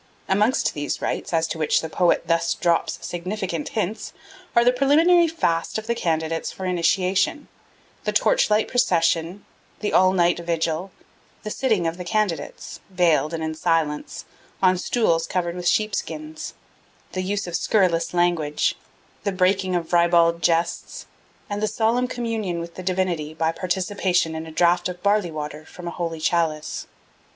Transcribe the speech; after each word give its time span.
Amongst 0.27 0.73
the 0.73 0.89
rites 0.99 1.31
as 1.31 1.45
to 1.49 1.59
which 1.59 1.81
the 1.81 1.87
poet 1.87 2.25
thus 2.25 2.55
drops 2.55 2.97
significant 3.05 3.69
hints 3.77 4.13
are 4.55 4.65
the 4.65 4.73
preliminary 4.73 5.27
fast 5.27 5.77
of 5.77 5.85
the 5.85 5.93
candidates 5.93 6.51
for 6.51 6.65
initiation, 6.65 7.47
the 8.05 8.11
torchlight 8.11 8.67
procession, 8.67 9.45
the 9.81 9.93
all 9.93 10.11
night 10.11 10.39
vigil, 10.39 10.89
the 11.43 11.51
sitting 11.51 11.85
of 11.85 11.97
the 11.97 12.03
candidates, 12.03 12.79
veiled 12.89 13.31
and 13.31 13.43
in 13.43 13.53
silence, 13.53 14.25
on 14.59 14.75
stools 14.79 15.27
covered 15.27 15.55
with 15.55 15.67
sheepskins, 15.67 16.55
the 17.11 17.21
use 17.21 17.45
of 17.45 17.55
scurrilous 17.55 18.11
language, 18.11 18.73
the 19.23 19.31
breaking 19.31 19.75
of 19.75 19.93
ribald 19.93 20.41
jests, 20.41 21.05
and 21.47 21.61
the 21.61 21.67
solemn 21.67 22.07
communion 22.07 22.59
with 22.59 22.73
the 22.73 22.81
divinity 22.81 23.35
by 23.35 23.51
participation 23.51 24.33
in 24.33 24.47
a 24.47 24.51
draught 24.51 24.89
of 24.89 25.03
barley 25.03 25.29
water 25.29 25.63
from 25.63 25.87
a 25.87 25.91
holy 25.91 26.19
chalice. 26.19 26.87